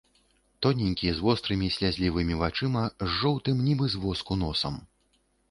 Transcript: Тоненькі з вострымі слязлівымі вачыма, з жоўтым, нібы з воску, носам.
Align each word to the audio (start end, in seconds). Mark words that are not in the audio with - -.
Тоненькі 0.65 1.11
з 1.17 1.21
вострымі 1.25 1.67
слязлівымі 1.75 2.39
вачыма, 2.41 2.83
з 3.03 3.09
жоўтым, 3.19 3.63
нібы 3.69 3.93
з 3.97 4.03
воску, 4.09 4.41
носам. 4.43 4.83